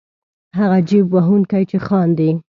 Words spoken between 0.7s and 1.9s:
جېب وهونکی چې